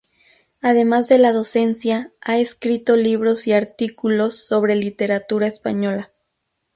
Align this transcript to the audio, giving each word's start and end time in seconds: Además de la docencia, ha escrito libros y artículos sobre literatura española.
Además 0.63 1.09
de 1.09 1.19
la 1.19 1.31
docencia, 1.31 2.09
ha 2.21 2.39
escrito 2.39 2.97
libros 2.97 3.45
y 3.45 3.53
artículos 3.53 4.33
sobre 4.35 4.73
literatura 4.75 5.45
española. 5.45 6.09